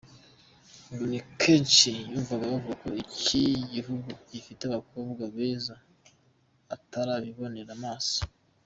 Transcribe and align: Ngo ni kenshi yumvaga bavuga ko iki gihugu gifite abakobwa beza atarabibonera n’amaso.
Ngo 0.91 1.03
ni 1.11 1.19
kenshi 1.41 1.91
yumvaga 2.11 2.45
bavuga 2.53 2.75
ko 2.81 2.87
iki 3.03 3.41
gihugu 3.73 4.09
gifite 4.31 4.61
abakobwa 4.65 5.23
beza 5.35 5.75
atarabibonera 6.75 7.73
n’amaso. 7.81 8.21